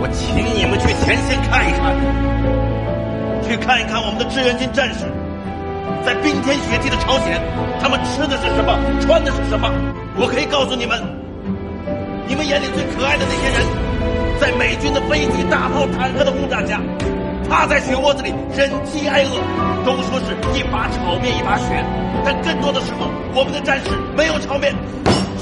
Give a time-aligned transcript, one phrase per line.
[0.00, 1.92] 我请你们去前线看一看，
[3.44, 5.04] 去看一看我们的志愿军战士，
[6.04, 7.36] 在冰天雪地的朝鲜，
[7.78, 8.72] 他们吃的是什么，
[9.04, 9.68] 穿的是什么？
[10.16, 10.96] 我可以告诉你们，
[12.26, 13.60] 你们眼里最可爱的那些人，
[14.40, 16.80] 在美军的飞机、大炮、坦克的轰炸下，
[17.44, 19.36] 趴在雪窝子里忍饥挨饿，
[19.84, 21.84] 都说是一把炒面一把雪，
[22.24, 23.04] 但更多的时候，
[23.36, 24.74] 我们的战士没有炒面，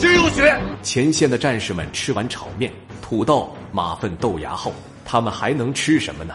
[0.03, 0.51] 只有雪。
[0.83, 4.73] 前线的战士们吃完炒面、土豆、马粪、豆芽后，
[5.05, 6.35] 他们还能吃什么呢？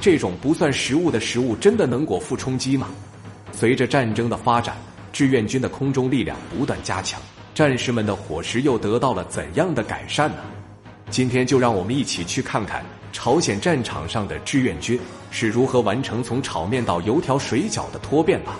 [0.00, 2.88] 这种不算食物的食物，真的能果腹充饥吗？
[3.52, 4.76] 随着战争的发展，
[5.12, 7.20] 志愿军的空中力量不断加强，
[7.54, 10.38] 战士们的伙食又得到了怎样的改善呢？
[11.10, 14.98] 今天就让我们一起去看看朝鲜战场上的志愿军
[15.30, 18.56] 是如何完成从炒面到油条、水饺的脱变吧。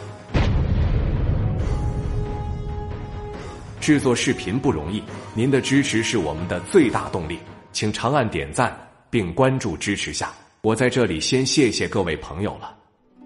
[3.81, 5.03] 制作视频不容易，
[5.35, 7.39] 您的支持是我们的最大动力，
[7.75, 8.73] 请长按点赞
[9.11, 10.33] 并关注支持下。
[10.63, 12.73] 我在这里先谢谢各位朋友了。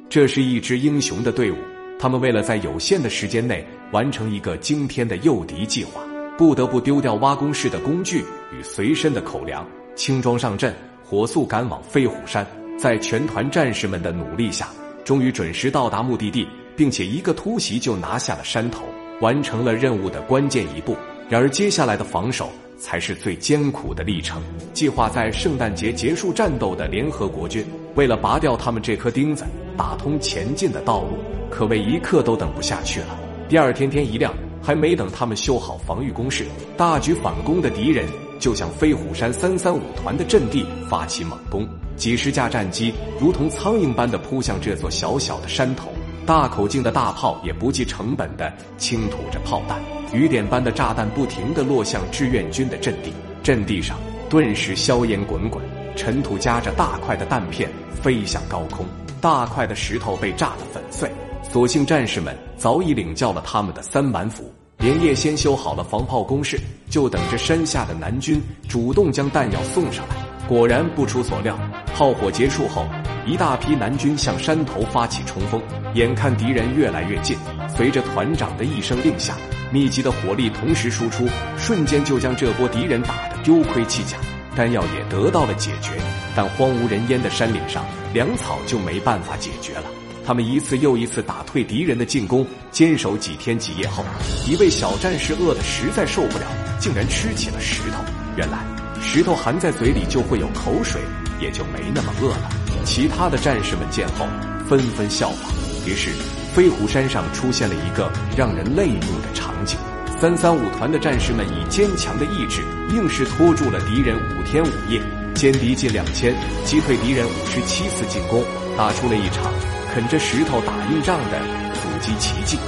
[0.09, 1.57] 这是一支英雄的队伍，
[2.01, 6.01] 他们为了在有限的时间内完成一个惊天的诱敌计划，
[6.39, 8.25] 不得不丢掉挖工式的工具
[8.59, 12.45] 与随身的口粮，轻装上阵，火速赶往飞虎山。
[12.79, 14.69] 在全团战士们的努力下，
[15.05, 18.83] 终于准时到达目的地，并且一个突袭就拿下了山头。
[19.21, 20.97] 完成了任务的关键一步，
[21.29, 24.41] 然而接下来的防守才是最艰苦的历程。
[24.73, 29.45] 计划在圣诞节结束战斗的联合国军，为了拔掉他们这颗钉子，
[29.77, 31.19] 打通前进的道路，
[31.51, 33.19] 可谓一刻都等不下去了。
[33.49, 38.07] 第二天天一亮，还没等他们修好防御工事，大举反攻的敌人
[38.39, 45.91] 就向飞虎山三三五团的阵地发起猛攻，几十架战机如同苍蝇般的扑向这座小小的山头。
[46.27, 49.81] 大口径的大炮也不计成本的倾吐着炮弹，
[50.13, 53.99] 雨点般的炸弹不停地落向志愿军的阵地，阵地上
[54.31, 55.63] 顿时硝烟滚滚，
[55.97, 57.71] 尘土夹着大块的弹片
[58.03, 58.87] 飞向高空，
[59.21, 61.11] 大块的石头被炸得粉碎。
[61.43, 66.59] 所幸战士们早已领教了他们的三板斧，连夜先修好了防炮工事，
[66.91, 70.17] 就等着山下的南军主动将弹药送上来。
[70.49, 71.59] 果然不出所料，
[71.95, 72.87] 炮火结束后。
[73.27, 75.61] 一大批南军向山头发起冲锋，
[75.93, 77.37] 眼看敌人越来越近，
[77.77, 79.35] 随着团长的一声令下，
[79.71, 84.17] 密集的火力同时输出，瞬间就将这波敌人打得丢盔弃甲，
[84.57, 85.93] 弹药也得到了解决。
[86.35, 87.85] 但荒无人烟的山岭上，
[88.15, 89.85] 粮草就没办法解决了。
[90.25, 94.05] 他们一次又一次打退敌人的进攻，坚守几天几夜后，
[94.47, 96.45] 一位小战士饿得实在受不了，
[96.79, 98.05] 竟然吃起了石头。
[98.37, 98.59] 原来
[99.03, 101.01] 石头含在嘴里就会有口水，
[101.41, 102.51] 也就没那么饿了。
[102.85, 104.27] 其他的战士们见后
[104.69, 105.51] 纷纷效仿，
[105.89, 106.11] 于是
[106.55, 109.79] 飞虎山上出现了一个让人泪目的场景：
[110.21, 112.61] 三三五团的战士们以坚强的意志，
[112.91, 115.01] 硬是拖住了敌人五天五夜，
[115.35, 118.45] 歼敌近两千，击退敌人五十七次进攻，
[118.77, 119.51] 打出了一场
[119.95, 121.41] 啃着石头打硬仗的
[121.81, 122.59] 阻击奇迹。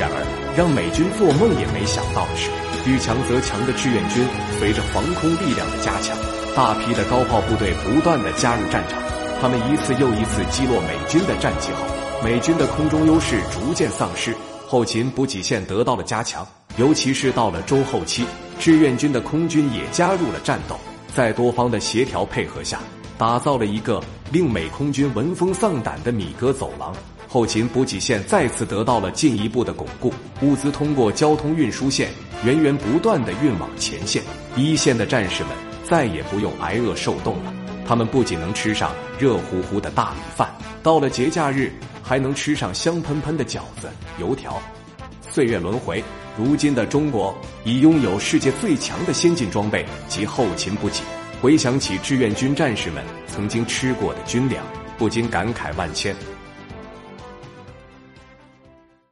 [0.00, 0.24] 然而，
[0.56, 2.48] 让美军做梦也没想到的是，
[2.88, 4.24] 遇强则强的志愿军
[4.58, 6.16] 随着防空力量的加强，
[6.56, 8.96] 大批的高炮部队不断的加入战场。
[9.42, 11.84] 他们一次又一次击落美军的战机后，
[12.24, 14.34] 美军的空中优势逐渐丧失，
[14.66, 16.44] 后勤补给线得到了加强。
[16.78, 18.24] 尤其是到了中后期，
[18.58, 20.74] 志愿军的空军也加入了战斗，
[21.14, 22.80] 在多方的协调配合下，
[23.18, 24.02] 打造了一个
[24.32, 26.96] 令美空军闻风丧胆的米格走廊。
[27.28, 30.10] 后勤补给线再次得到了进一步的巩固，
[30.40, 32.08] 物资通过交通运输线
[32.42, 34.22] 源源不断的运往前线，
[34.56, 35.52] 一线的战士们
[35.84, 37.52] 再也不用挨饿受冻了。
[37.86, 40.48] 他们不仅能吃上热乎乎的大米饭，
[40.82, 41.70] 到了节假日
[42.04, 44.60] 还能吃上香喷喷的饺子、油条。
[45.28, 46.04] 岁月轮回，
[46.38, 47.34] 如今的中国
[47.64, 51.02] 已拥有世界最强的先进装备及后勤补给。
[51.40, 54.64] 回想起志愿军战士们曾经吃过的军粮，
[54.96, 56.14] 不禁感慨万千。